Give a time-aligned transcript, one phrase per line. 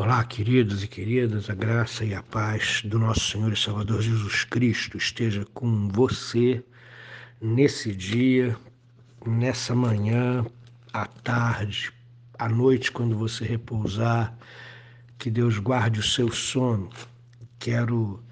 [0.00, 4.44] Olá, queridos e queridas, a graça e a paz do nosso Senhor e Salvador Jesus
[4.44, 6.62] Cristo esteja com você
[7.40, 8.56] nesse dia,
[9.26, 10.46] nessa manhã,
[10.92, 11.90] à tarde,
[12.38, 14.38] à noite, quando você repousar.
[15.18, 16.88] Que Deus guarde o seu sono.
[17.58, 18.22] Quero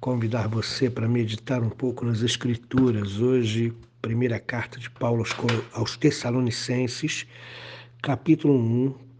[0.00, 3.20] convidar você para meditar um pouco nas Escrituras.
[3.20, 5.24] Hoje, primeira carta de Paulo
[5.72, 7.28] aos Tessalonicenses,
[8.02, 9.11] capítulo 1,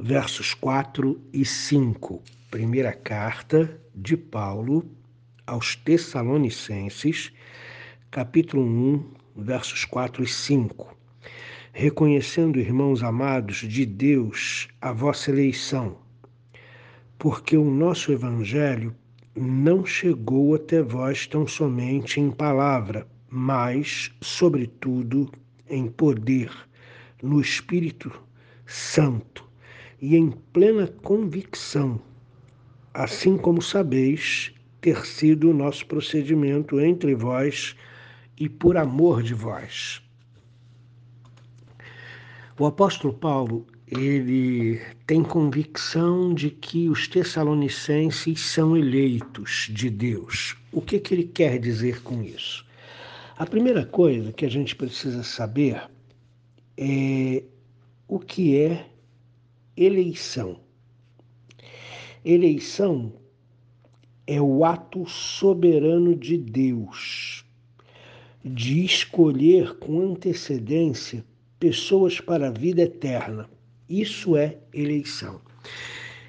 [0.00, 2.22] versos 4 e 5.
[2.52, 4.88] Primeira carta de Paulo
[5.44, 7.32] aos Tessalonicenses,
[8.08, 10.96] capítulo 1, versos 4 e 5.
[11.72, 15.98] Reconhecendo, irmãos amados, de Deus a vossa eleição,
[17.18, 18.94] porque o nosso evangelho
[19.34, 25.28] não chegou até vós tão somente em palavra, mas, sobretudo,
[25.68, 26.52] em poder,
[27.20, 28.12] no Espírito
[28.64, 29.47] Santo
[30.00, 32.00] e em plena convicção,
[32.94, 37.74] assim como sabeis ter sido o nosso procedimento entre vós
[38.38, 40.02] e por amor de vós.
[42.58, 50.56] O apóstolo Paulo ele tem convicção de que os tessalonicenses são eleitos de Deus.
[50.70, 52.66] O que, que ele quer dizer com isso?
[53.38, 55.80] A primeira coisa que a gente precisa saber
[56.76, 57.42] é
[58.06, 58.86] o que é
[59.84, 60.60] eleição.
[62.24, 63.12] Eleição
[64.26, 67.44] é o ato soberano de Deus
[68.44, 71.24] de escolher com antecedência
[71.58, 73.48] pessoas para a vida eterna.
[73.88, 75.40] Isso é eleição.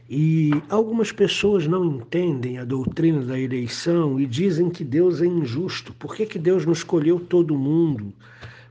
[0.09, 5.93] E algumas pessoas não entendem a doutrina da eleição e dizem que Deus é injusto.
[5.93, 8.11] Por que, que Deus não escolheu todo mundo?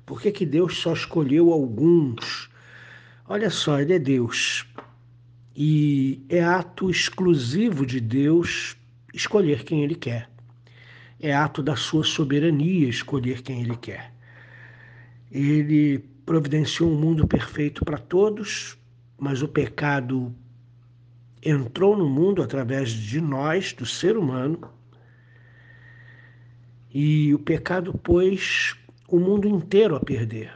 [0.05, 2.51] Por que, que Deus só escolheu alguns?
[3.29, 4.67] Olha só, Ele é Deus.
[5.61, 8.77] E é ato exclusivo de Deus
[9.13, 10.31] escolher quem Ele quer.
[11.19, 14.15] É ato da sua soberania escolher quem Ele quer.
[15.33, 18.79] Ele providenciou um mundo perfeito para todos,
[19.19, 20.33] mas o pecado
[21.43, 24.61] entrou no mundo através de nós, do ser humano,
[26.95, 28.77] e o pecado pôs
[29.09, 30.55] o mundo inteiro a perder.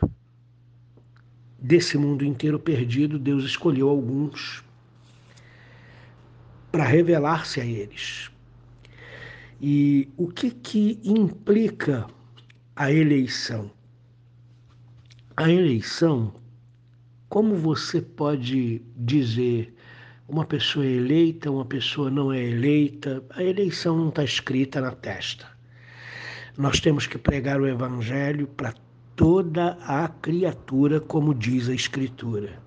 [1.58, 4.62] Desse mundo inteiro perdido, Deus escolheu alguns
[6.72, 8.30] para revelar-se a eles.
[9.60, 12.06] E o que que implica
[12.74, 13.70] a eleição?
[15.36, 16.34] A eleição
[17.32, 19.74] como você pode dizer
[20.28, 23.24] uma pessoa é eleita, uma pessoa não é eleita?
[23.30, 25.46] A eleição não está escrita na testa.
[26.58, 28.74] Nós temos que pregar o Evangelho para
[29.16, 32.60] toda a criatura, como diz a Escritura.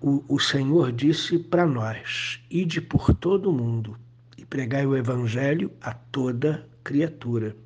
[0.00, 3.98] O, o Senhor disse para nós: ide por todo o mundo
[4.38, 7.56] e pregai o Evangelho a toda criatura.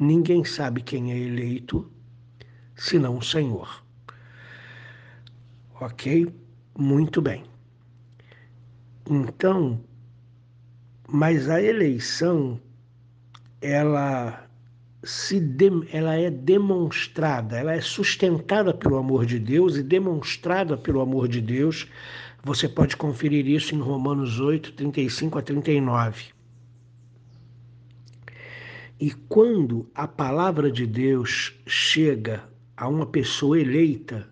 [0.00, 1.90] Ninguém sabe quem é eleito
[2.76, 3.84] senão o Senhor.
[5.78, 6.34] Ok?
[6.78, 7.44] Muito bem.
[9.08, 9.80] Então,
[11.06, 12.58] mas a eleição,
[13.60, 14.49] ela
[15.02, 21.00] se de, ela é demonstrada, ela é sustentada pelo amor de Deus e demonstrada pelo
[21.00, 21.86] amor de Deus.
[22.42, 26.24] Você pode conferir isso em Romanos 8, 35 a 39.
[28.98, 32.44] E quando a palavra de Deus chega
[32.76, 34.28] a uma pessoa eleita,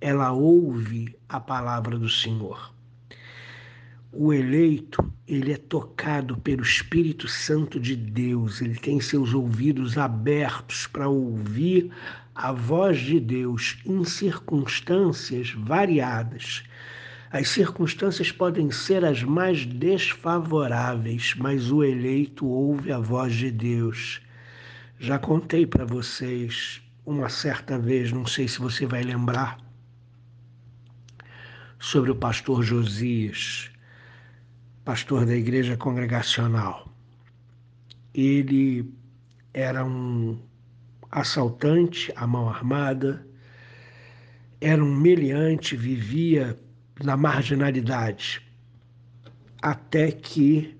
[0.00, 2.74] ela ouve a palavra do Senhor.
[4.10, 10.86] O eleito, ele é tocado pelo Espírito Santo de Deus, ele tem seus ouvidos abertos
[10.86, 11.90] para ouvir
[12.34, 16.64] a voz de Deus em circunstâncias variadas.
[17.30, 24.22] As circunstâncias podem ser as mais desfavoráveis, mas o eleito ouve a voz de Deus.
[24.98, 29.58] Já contei para vocês uma certa vez, não sei se você vai lembrar,
[31.78, 33.70] sobre o pastor Josias,
[34.88, 36.90] pastor da igreja congregacional.
[38.14, 38.90] Ele
[39.52, 40.40] era um
[41.10, 43.22] assaltante à mão armada,
[44.62, 46.58] era um meliante, vivia
[47.04, 48.40] na marginalidade,
[49.60, 50.74] até que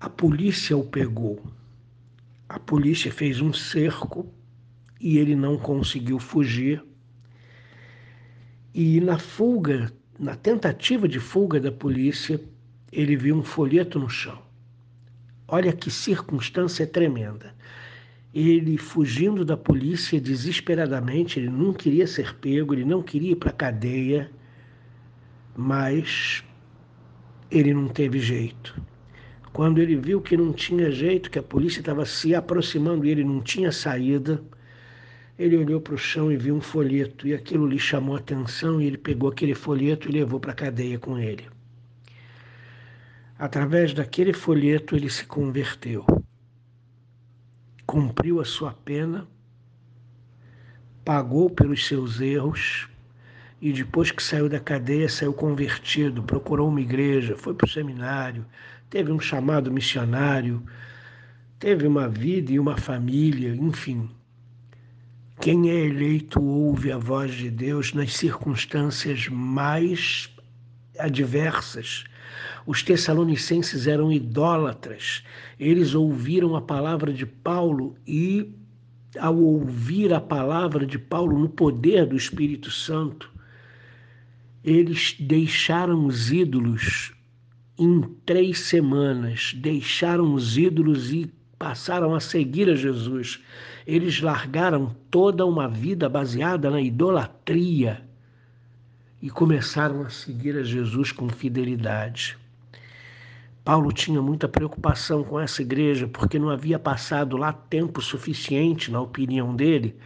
[0.00, 1.44] a polícia o pegou.
[2.48, 4.32] A polícia fez um cerco
[4.98, 6.82] e ele não conseguiu fugir
[8.72, 12.40] e na fuga, na tentativa de fuga da polícia,
[12.94, 14.38] ele viu um folheto no chão.
[15.48, 17.52] Olha que circunstância tremenda.
[18.32, 23.50] Ele fugindo da polícia desesperadamente, ele não queria ser pego, ele não queria ir para
[23.50, 24.30] a cadeia.
[25.56, 26.44] Mas
[27.50, 28.80] ele não teve jeito.
[29.52, 33.24] Quando ele viu que não tinha jeito, que a polícia estava se aproximando e ele
[33.24, 34.42] não tinha saída,
[35.36, 38.80] ele olhou para o chão e viu um folheto, e aquilo lhe chamou a atenção,
[38.80, 41.53] e ele pegou aquele folheto e levou para a cadeia com ele.
[43.38, 46.06] Através daquele folheto, ele se converteu,
[47.84, 49.26] cumpriu a sua pena,
[51.04, 52.88] pagou pelos seus erros,
[53.60, 58.46] e depois que saiu da cadeia, saiu convertido, procurou uma igreja, foi para o seminário,
[58.88, 60.62] teve um chamado missionário,
[61.58, 64.08] teve uma vida e uma família, enfim,
[65.40, 70.30] quem é eleito ouve a voz de Deus nas circunstâncias mais
[70.98, 72.04] adversas.
[72.66, 75.22] Os tessalonicenses eram idólatras.
[75.60, 78.54] Eles ouviram a palavra de Paulo e,
[79.18, 83.30] ao ouvir a palavra de Paulo no poder do Espírito Santo,
[84.62, 87.12] eles deixaram os ídolos
[87.78, 93.42] em três semanas, deixaram os ídolos e passaram a seguir a Jesus.
[93.86, 98.02] Eles largaram toda uma vida baseada na idolatria
[99.20, 102.38] e começaram a seguir a Jesus com fidelidade.
[103.64, 109.00] Paulo tinha muita preocupação com essa igreja porque não havia passado lá tempo suficiente, na
[109.00, 109.96] opinião dele,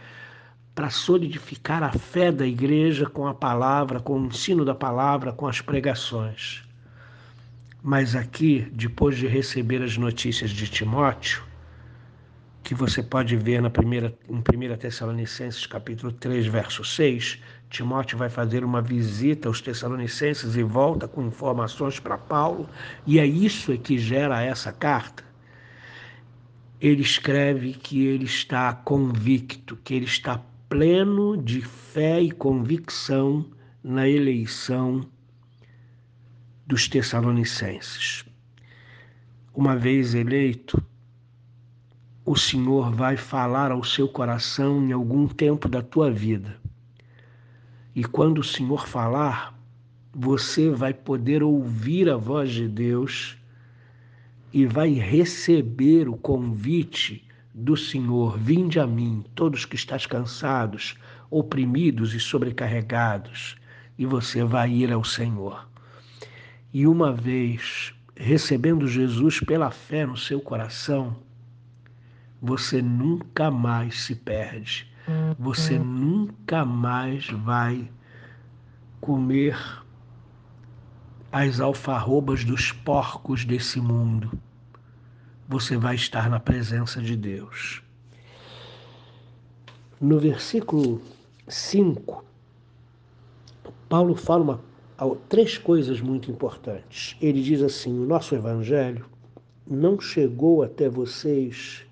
[0.73, 5.45] para solidificar a fé da igreja com a palavra, com o ensino da palavra, com
[5.45, 6.63] as pregações.
[7.83, 11.43] Mas aqui, depois de receber as notícias de Timóteo,
[12.69, 18.29] que você pode ver na primeira, em 1 Tessalonicenses capítulo 3, verso 6, Timóteo vai
[18.29, 22.69] fazer uma visita aos Tessalonicenses e volta com informações para Paulo,
[23.07, 25.23] e é isso que gera essa carta.
[26.79, 30.39] Ele escreve que ele está convicto, que ele está
[30.69, 33.49] pleno de fé e convicção
[33.83, 35.09] na eleição
[36.67, 38.23] dos Tessalonicenses.
[39.55, 40.79] Uma vez eleito,
[42.29, 46.57] o Senhor vai falar ao seu coração em algum tempo da tua vida.
[47.95, 49.59] E quando o Senhor falar,
[50.13, 53.35] você vai poder ouvir a voz de Deus
[54.53, 60.99] e vai receber o convite do Senhor: Vinde a mim, todos que estás cansados,
[61.31, 63.55] oprimidos e sobrecarregados,
[63.97, 65.67] e você vai ir ao Senhor.
[66.71, 71.27] E uma vez recebendo Jesus pela fé no seu coração,
[72.41, 74.87] você nunca mais se perde.
[75.37, 77.89] Você nunca mais vai
[79.01, 79.57] comer
[81.31, 84.31] as alfarrobas dos porcos desse mundo.
[85.47, 87.81] Você vai estar na presença de Deus.
[89.99, 91.01] No versículo
[91.47, 92.23] 5,
[93.89, 94.69] Paulo fala uma
[95.27, 97.17] três coisas muito importantes.
[97.19, 99.05] Ele diz assim: o nosso evangelho
[99.65, 101.88] não chegou até vocês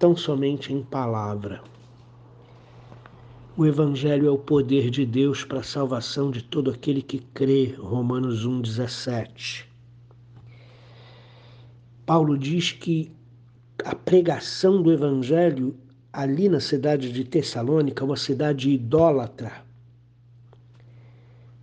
[0.00, 1.62] tão somente em palavra.
[3.54, 7.74] O evangelho é o poder de Deus para a salvação de todo aquele que crê.
[7.78, 9.66] Romanos 1:17.
[12.06, 13.12] Paulo diz que
[13.84, 15.76] a pregação do evangelho
[16.10, 19.52] ali na cidade de Tessalônica, uma cidade idólatra,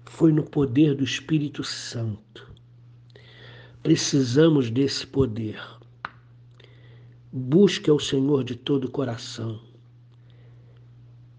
[0.06, 2.54] foi no poder do Espírito Santo.
[3.82, 5.77] Precisamos desse poder.
[7.30, 9.60] Busque ao Senhor de todo o coração.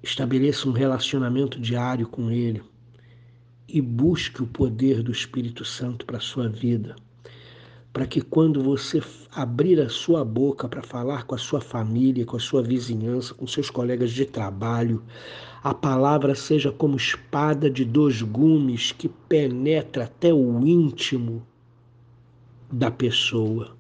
[0.03, 2.63] Estabeleça um relacionamento diário com Ele
[3.67, 6.95] e busque o poder do Espírito Santo para a sua vida.
[7.91, 9.03] Para que quando você
[9.33, 13.47] abrir a sua boca para falar com a sua família, com a sua vizinhança, com
[13.47, 15.03] seus colegas de trabalho,
[15.65, 21.43] a palavra seja como espada de dois gumes que penetra até o íntimo
[22.71, 23.78] da pessoa.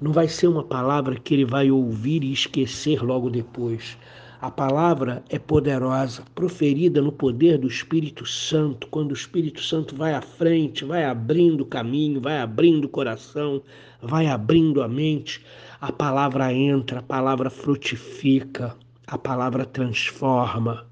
[0.00, 3.98] Não vai ser uma palavra que ele vai ouvir e esquecer logo depois.
[4.40, 10.14] A palavra é poderosa, proferida no poder do Espírito Santo, quando o Espírito Santo vai
[10.14, 13.62] à frente, vai abrindo o caminho, vai abrindo o coração,
[14.00, 15.44] vai abrindo a mente.
[15.80, 18.74] A palavra entra, a palavra frutifica
[19.10, 20.86] a palavra transforma.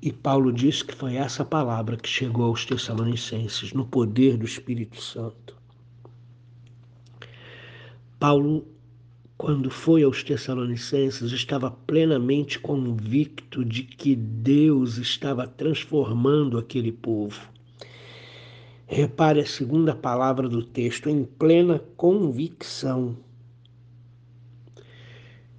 [0.00, 5.02] E Paulo diz que foi essa palavra que chegou aos Tessalonicenses, no poder do Espírito
[5.02, 5.56] Santo.
[8.22, 8.64] Paulo,
[9.36, 17.50] quando foi aos Tessalonicenses, estava plenamente convicto de que Deus estava transformando aquele povo.
[18.86, 23.16] Repare a segunda palavra do texto, em plena convicção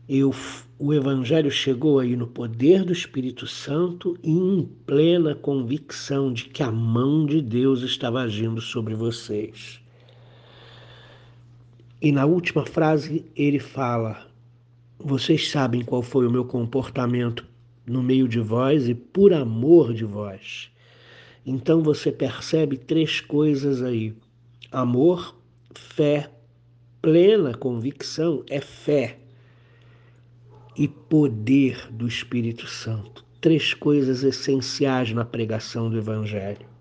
[0.08, 0.34] Eu,
[0.80, 6.64] o Evangelho chegou aí no poder do Espírito Santo e em plena convicção de que
[6.64, 9.83] a mão de Deus estava agindo sobre vocês.
[12.04, 14.28] E na última frase ele fala:
[15.00, 17.48] Vocês sabem qual foi o meu comportamento
[17.88, 20.70] no meio de vós e por amor de vós.
[21.46, 24.14] Então você percebe três coisas aí:
[24.70, 25.34] amor,
[25.74, 26.30] fé,
[27.02, 29.18] plena convicção é fé
[30.76, 33.24] e poder do Espírito Santo.
[33.40, 36.73] Três coisas essenciais na pregação do Evangelho.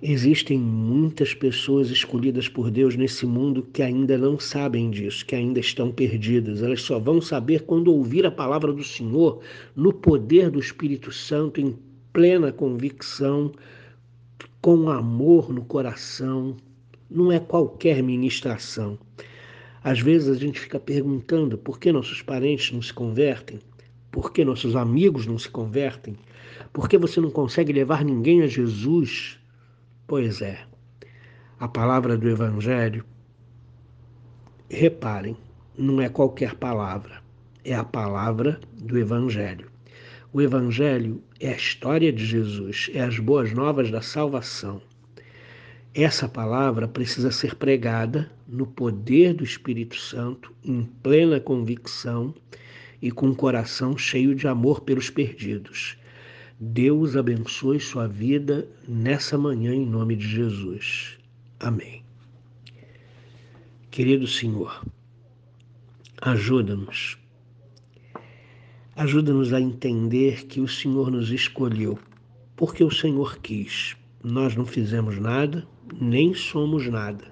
[0.00, 5.58] Existem muitas pessoas escolhidas por Deus nesse mundo que ainda não sabem disso, que ainda
[5.58, 6.62] estão perdidas.
[6.62, 9.40] Elas só vão saber quando ouvir a palavra do Senhor
[9.74, 11.76] no poder do Espírito Santo, em
[12.12, 13.50] plena convicção,
[14.62, 16.56] com amor no coração.
[17.10, 18.96] Não é qualquer ministração.
[19.82, 23.58] Às vezes a gente fica perguntando por que nossos parentes não se convertem,
[24.12, 26.14] por que nossos amigos não se convertem,
[26.72, 29.40] por que você não consegue levar ninguém a Jesus.
[30.08, 30.58] Pois é,
[31.60, 33.04] a palavra do Evangelho,
[34.70, 35.36] reparem,
[35.76, 37.22] não é qualquer palavra,
[37.62, 39.70] é a palavra do Evangelho.
[40.32, 44.80] O Evangelho é a história de Jesus, é as boas novas da salvação.
[45.94, 52.34] Essa palavra precisa ser pregada no poder do Espírito Santo, em plena convicção
[53.02, 55.98] e com o coração cheio de amor pelos perdidos.
[56.60, 61.16] Deus abençoe sua vida nessa manhã em nome de Jesus.
[61.60, 62.02] Amém.
[63.92, 64.84] Querido Senhor,
[66.20, 67.16] ajuda-nos.
[68.96, 71.96] Ajuda-nos a entender que o Senhor nos escolheu
[72.56, 73.96] porque o Senhor quis.
[74.24, 75.64] Nós não fizemos nada,
[76.00, 77.24] nem somos nada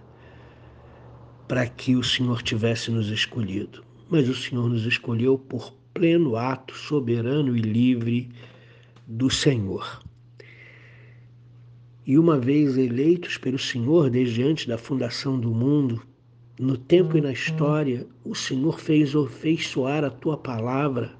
[1.49, 6.75] para que o Senhor tivesse nos escolhido, mas o Senhor nos escolheu por pleno ato
[6.77, 8.31] soberano e livre
[9.07, 10.03] do Senhor.
[12.07, 16.03] E uma vez eleitos pelo Senhor desde antes da fundação do mundo,
[16.59, 21.15] no tempo e na história, o Senhor fez, fez soar a tua palavra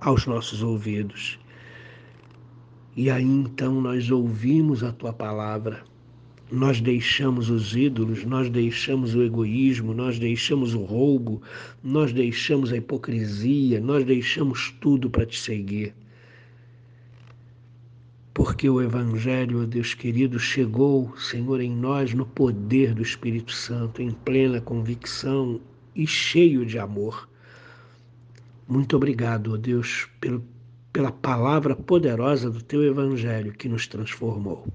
[0.00, 1.38] aos nossos ouvidos.
[2.96, 5.84] E aí então nós ouvimos a tua palavra
[6.54, 11.42] nós deixamos os ídolos, nós deixamos o egoísmo, nós deixamos o roubo,
[11.82, 15.94] nós deixamos a hipocrisia, nós deixamos tudo para te seguir.
[18.34, 24.02] Porque o Evangelho, ó Deus querido, chegou, Senhor, em nós no poder do Espírito Santo,
[24.02, 25.60] em plena convicção
[25.94, 27.28] e cheio de amor.
[28.66, 30.44] Muito obrigado, ó Deus, pelo,
[30.92, 34.66] pela palavra poderosa do teu Evangelho que nos transformou.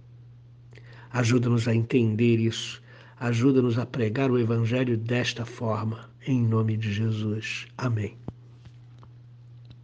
[1.11, 2.81] Ajuda-nos a entender isso.
[3.19, 6.09] Ajuda-nos a pregar o Evangelho desta forma.
[6.25, 7.67] Em nome de Jesus.
[7.77, 8.15] Amém.